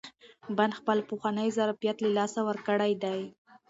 بند 0.57 0.73
خپل 0.79 0.97
پخوانی 1.09 1.49
ظرفیت 1.57 1.97
له 2.01 2.09
لاسه 2.17 2.39
ورکړی 2.47 2.93
دی. 3.03 3.19